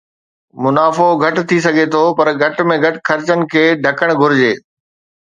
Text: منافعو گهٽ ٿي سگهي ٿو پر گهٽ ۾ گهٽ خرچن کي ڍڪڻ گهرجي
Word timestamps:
منافعو 0.63 1.19
گهٽ 1.23 1.35
ٿي 1.49 1.57
سگهي 1.65 1.85
ٿو 1.95 2.01
پر 2.17 2.27
گهٽ 2.41 2.57
۾ 2.71 2.77
گهٽ 2.85 2.95
خرچن 3.11 3.39
کي 3.53 3.63
ڍڪڻ 3.85 4.09
گهرجي 4.23 4.51